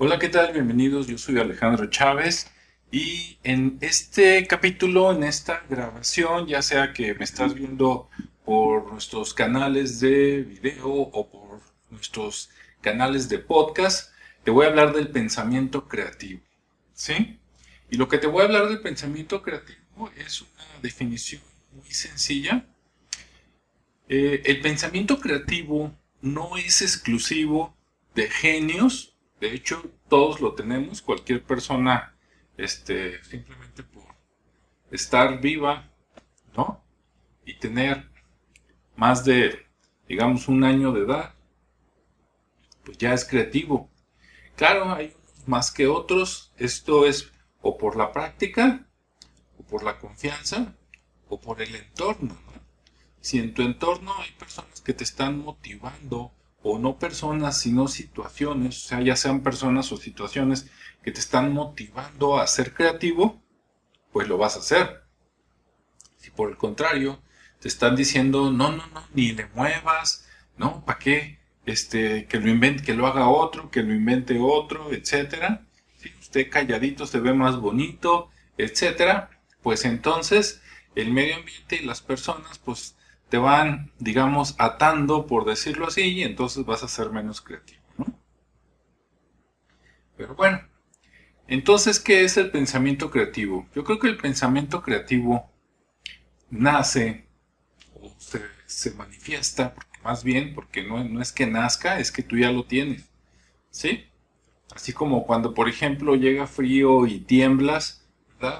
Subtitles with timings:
[0.00, 0.52] Hola, ¿qué tal?
[0.52, 2.52] Bienvenidos, yo soy Alejandro Chávez
[2.92, 8.08] y en este capítulo, en esta grabación, ya sea que me estás viendo
[8.44, 12.48] por nuestros canales de video o por nuestros
[12.80, 14.12] canales de podcast,
[14.44, 16.42] te voy a hablar del pensamiento creativo,
[16.94, 17.40] ¿sí?
[17.90, 21.42] Y lo que te voy a hablar del pensamiento creativo es una definición
[21.72, 22.68] muy sencilla.
[24.08, 27.74] Eh, el pensamiento creativo no es exclusivo
[28.14, 32.16] de genios, de hecho todos lo tenemos, cualquier persona,
[32.56, 34.04] este, simplemente por
[34.90, 35.90] estar viva,
[36.56, 36.82] ¿no?
[37.44, 38.10] Y tener
[38.96, 39.66] más de,
[40.08, 41.34] digamos, un año de edad,
[42.84, 43.90] pues ya es creativo.
[44.56, 45.14] Claro, hay
[45.46, 48.86] más que otros, esto es o por la práctica,
[49.58, 50.74] o por la confianza,
[51.28, 52.36] o por el entorno.
[53.20, 58.84] Si en tu entorno hay personas que te están motivando, o no personas, sino situaciones,
[58.84, 60.70] o sea, ya sean personas o situaciones
[61.02, 63.42] que te están motivando a ser creativo,
[64.12, 65.02] pues lo vas a hacer.
[66.16, 67.20] Si por el contrario
[67.60, 71.38] te están diciendo, no, no, no, ni le muevas, no, ¿para qué?
[71.66, 75.66] Este, que lo invente, que lo haga otro, que lo invente otro, etcétera.
[75.96, 79.30] Si usted calladito se ve más bonito, etcétera.
[79.62, 80.62] Pues entonces
[80.94, 82.96] el medio ambiente y las personas, pues
[83.28, 87.82] te van, digamos, atando, por decirlo así, y entonces vas a ser menos creativo.
[90.16, 90.60] Pero bueno,
[91.46, 93.68] entonces, ¿qué es el pensamiento creativo?
[93.74, 95.50] Yo creo que el pensamiento creativo
[96.50, 97.28] nace
[97.94, 102.50] o se, manifiesta, más bien, porque no, no, es que nazca, es que tú ya
[102.50, 103.08] lo tienes,
[103.70, 104.04] ¿sí?
[104.74, 108.04] Así como cuando, por ejemplo, llega frío y tiemblas.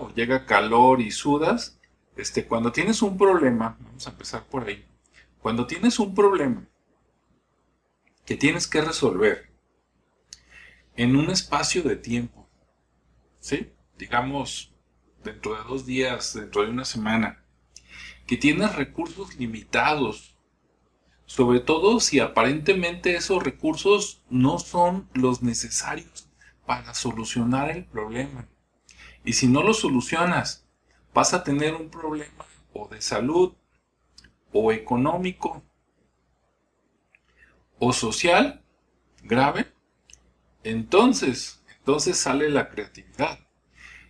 [0.00, 1.78] O llega calor y sudas,
[2.16, 4.84] este, cuando tienes un problema, vamos a empezar por ahí,
[5.40, 6.66] cuando tienes un problema
[8.24, 9.50] que tienes que resolver
[10.96, 12.48] en un espacio de tiempo,
[13.38, 13.70] ¿sí?
[13.98, 14.74] Digamos,
[15.22, 17.44] dentro de dos días, dentro de una semana,
[18.26, 20.36] que tienes recursos limitados,
[21.26, 26.28] sobre todo si aparentemente esos recursos no son los necesarios
[26.64, 28.48] para solucionar el problema.
[29.24, 30.65] Y si no lo solucionas
[31.16, 32.44] vas a tener un problema
[32.74, 33.54] o de salud
[34.52, 35.62] o económico
[37.78, 38.62] o social
[39.22, 39.72] grave,
[40.62, 43.38] entonces, entonces sale la creatividad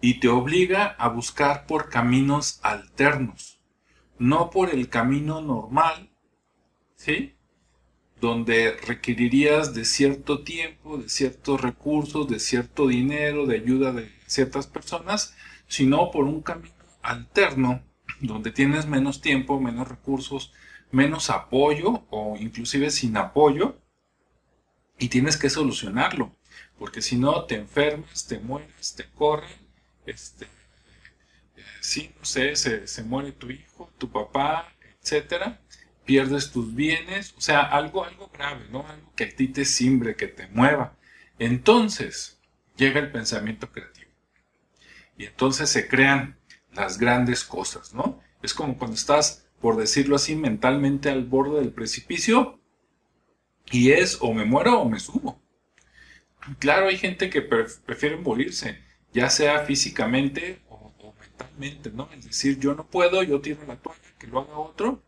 [0.00, 3.60] y te obliga a buscar por caminos alternos,
[4.18, 6.10] no por el camino normal,
[6.96, 7.36] ¿sí?
[8.20, 14.66] Donde requerirías de cierto tiempo, de ciertos recursos, de cierto dinero, de ayuda de ciertas
[14.66, 15.36] personas,
[15.68, 16.77] sino por un camino
[17.08, 17.82] alterno
[18.20, 20.52] donde tienes menos tiempo, menos recursos,
[20.90, 23.78] menos apoyo o inclusive sin apoyo
[24.98, 26.38] y tienes que solucionarlo
[26.78, 29.50] porque si no te enfermas, te mueres, te corren,
[30.06, 30.46] este,
[31.80, 35.60] sí, no sé, se, muere tu hijo, tu papá, etcétera,
[36.04, 38.86] pierdes tus bienes, o sea, algo, algo grave, ¿no?
[38.86, 40.96] Algo que a ti te simbre, que te mueva.
[41.38, 42.40] Entonces
[42.76, 44.10] llega el pensamiento creativo.
[45.16, 46.37] Y entonces se crean
[46.78, 48.20] las grandes cosas, ¿no?
[48.42, 52.60] Es como cuando estás, por decirlo así, mentalmente al borde del precipicio
[53.70, 55.40] y es o me muero o me subo.
[56.58, 58.78] Claro, hay gente que prefiere morirse,
[59.12, 62.08] ya sea físicamente o, mentalmente, ¿no?
[62.16, 65.02] Es decir, yo no puedo, yo tiro la toalla, que lo haga otro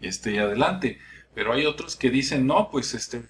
[0.00, 0.98] y esté adelante.
[1.34, 3.22] Pero hay otros que dicen, no, pues este,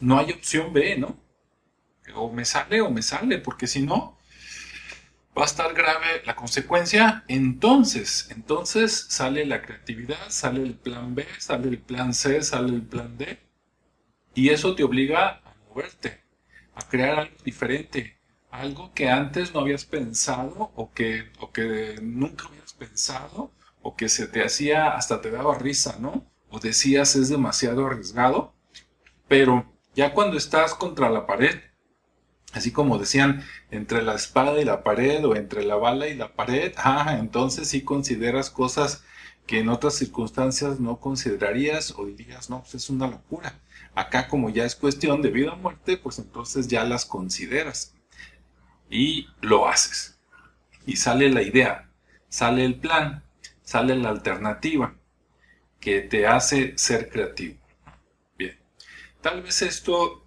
[0.00, 1.20] no hay opción B, ¿no?
[2.14, 4.17] O me sale o me sale, porque si no,
[5.36, 11.26] va a estar grave la consecuencia, entonces, entonces sale la creatividad, sale el plan B,
[11.38, 13.38] sale el plan C, sale el plan D,
[14.34, 16.22] y eso te obliga a moverte,
[16.74, 18.18] a crear algo diferente,
[18.50, 23.52] algo que antes no habías pensado o que, o que nunca habías pensado
[23.82, 26.30] o que se te hacía, hasta te daba risa, ¿no?
[26.50, 28.54] O decías es demasiado arriesgado,
[29.28, 31.60] pero ya cuando estás contra la pared,
[32.52, 36.34] así como decían, entre la espada y la pared o entre la bala y la
[36.34, 39.04] pared, ah, entonces sí consideras cosas
[39.46, 43.58] que en otras circunstancias no considerarías o dirías, no, pues es una locura.
[43.94, 47.94] Acá como ya es cuestión de vida o muerte, pues entonces ya las consideras
[48.90, 50.18] y lo haces.
[50.86, 51.90] Y sale la idea,
[52.28, 53.24] sale el plan,
[53.62, 54.94] sale la alternativa
[55.80, 57.56] que te hace ser creativo.
[58.36, 58.58] Bien,
[59.22, 60.26] tal vez esto,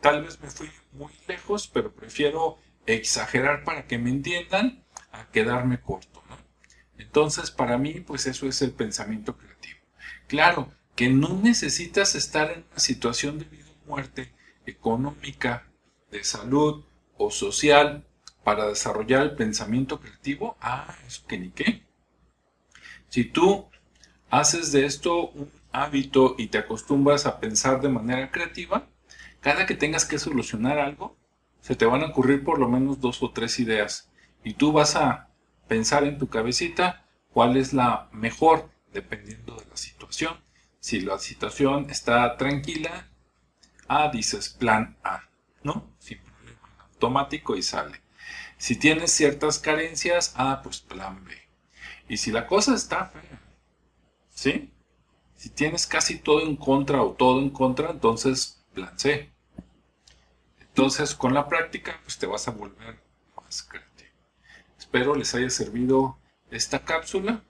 [0.00, 5.80] tal vez me fui muy lejos, pero prefiero exagerar para que me entiendan a quedarme
[5.80, 6.22] corto.
[6.98, 9.78] Entonces, para mí, pues eso es el pensamiento creativo.
[10.28, 14.34] Claro, que no necesitas estar en una situación de vida o muerte
[14.66, 15.66] económica
[16.10, 16.84] de salud
[17.16, 18.06] o social
[18.44, 21.86] para desarrollar el pensamiento creativo, ah, eso que ni qué.
[23.08, 23.68] Si tú
[24.30, 28.88] haces de esto un hábito y te acostumbras a pensar de manera creativa,
[29.40, 31.16] cada que tengas que solucionar algo,
[31.60, 34.10] se te van a ocurrir por lo menos dos o tres ideas.
[34.44, 35.28] Y tú vas a
[35.68, 40.36] pensar en tu cabecita cuál es la mejor dependiendo de la situación.
[40.80, 43.08] Si la situación está tranquila,
[43.86, 45.28] A dices plan A,
[45.62, 45.94] ¿no?
[45.98, 46.60] Sin problema,
[46.92, 48.00] automático y sale.
[48.56, 51.34] Si tienes ciertas carencias, ah, pues plan B.
[52.08, 53.40] Y si la cosa está fea,
[54.30, 54.72] ¿sí?
[55.34, 59.32] Si tienes casi todo en contra o todo en contra, entonces plan.
[60.60, 62.98] Entonces, con la práctica, pues te vas a volver
[63.36, 64.10] más creativo.
[64.78, 66.18] Espero les haya servido
[66.50, 67.42] esta cápsula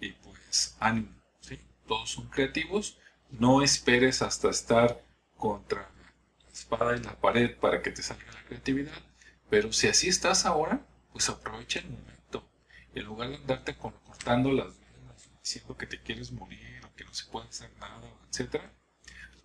[0.00, 1.14] y pues ánimo.
[1.86, 2.98] Todos son creativos.
[3.30, 5.04] No esperes hasta estar
[5.36, 5.90] contra
[6.42, 9.02] la espada y la pared para que te salga la creatividad
[9.54, 12.50] pero si así estás ahora, pues aprovecha el momento.
[12.92, 17.14] En lugar de andarte cortando las venas, diciendo que te quieres morir o que no
[17.14, 18.62] se puede hacer nada, etc.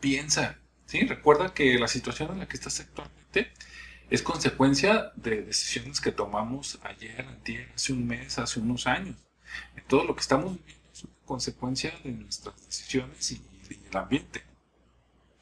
[0.00, 0.58] Piensa,
[1.02, 3.52] Recuerda que la situación en la que estás actualmente
[4.10, 7.26] es consecuencia de decisiones que tomamos ayer,
[7.74, 9.16] hace un mes, hace unos años.
[9.88, 14.42] todo lo que estamos viviendo es una consecuencia de nuestras decisiones y del ambiente.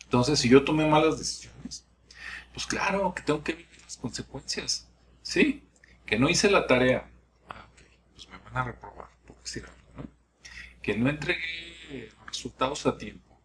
[0.04, 1.86] Entonces, si yo tomé malas decisiones,
[2.52, 4.88] pues claro que tengo que vivir consecuencias.
[5.22, 5.68] Sí,
[6.06, 7.10] que no hice la tarea.
[7.48, 7.66] Ah,
[8.12, 10.10] pues me van a reprobar, por decir algo, ¿no?
[10.82, 13.40] Que no entregué resultados a tiempo.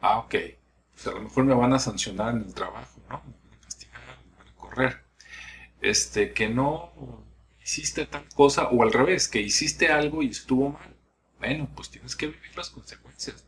[0.00, 0.34] Ah, ok,
[0.98, 3.22] pues a lo mejor me van a sancionar en el trabajo, ¿no?
[3.24, 5.04] Me van a castigar, me van a correr.
[5.80, 7.24] Este, que no
[7.62, 10.96] hiciste tal cosa, o al revés, que hiciste algo y estuvo mal.
[11.38, 13.46] Bueno, pues tienes que vivir las consecuencias.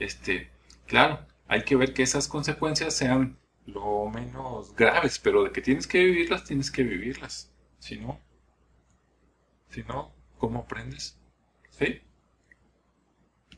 [0.00, 0.50] Este,
[0.86, 5.86] claro, hay que ver que esas consecuencias sean lo menos graves, pero de que tienes
[5.86, 7.52] que vivirlas, tienes que vivirlas.
[7.78, 8.20] Si no,
[9.70, 11.16] si no, ¿cómo aprendes?
[11.70, 12.02] ¿Sí?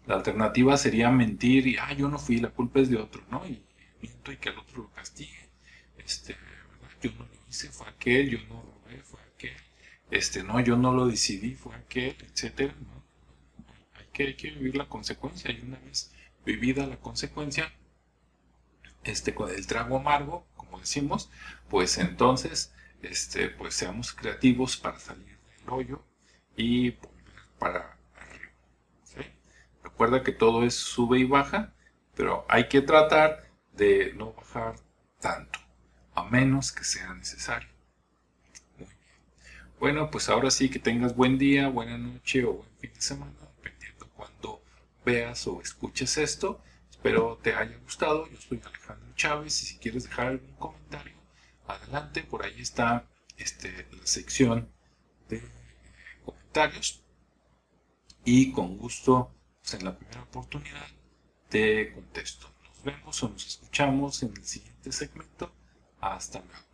[0.07, 3.47] La alternativa sería mentir y, ah, yo no fui, la culpa es de otro, ¿no?
[3.47, 3.63] Y
[4.01, 5.49] miento y que el otro lo castigue.
[5.99, 6.37] Este,
[7.03, 9.57] yo no lo hice, fue aquel, yo no lo robé, fue aquel.
[10.11, 12.75] Este, no, yo no lo decidí, fue aquel, etcétera.
[13.95, 16.13] Hay, que, hay que vivir la consecuencia y una vez
[16.45, 17.73] vivida la consecuencia,
[19.05, 21.31] este, con el trago amargo, como decimos,
[21.69, 26.05] pues entonces, este, pues seamos creativos para salir del hoyo
[26.57, 26.93] y
[27.59, 28.00] para.
[30.01, 31.75] Recuerda que todo es sube y baja,
[32.15, 34.77] pero hay que tratar de no bajar
[35.21, 35.59] tanto,
[36.15, 37.69] a menos que sea necesario.
[39.79, 43.35] Bueno, pues ahora sí que tengas buen día, buena noche o buen fin de semana,
[43.57, 44.63] dependiendo cuando
[45.05, 46.63] veas o escuches esto.
[46.89, 48.27] Espero te haya gustado.
[48.31, 51.19] Yo soy Alejandro Chávez y si quieres dejar algún comentario,
[51.67, 52.23] adelante.
[52.23, 53.07] Por ahí está
[53.37, 54.73] este, la sección
[55.29, 55.43] de
[56.25, 57.05] comentarios.
[58.25, 59.35] Y con gusto,
[59.75, 60.87] en la primera oportunidad,
[61.49, 62.49] te contesto.
[62.65, 65.53] Nos vemos o nos escuchamos en el siguiente segmento.
[66.01, 66.70] Hasta luego.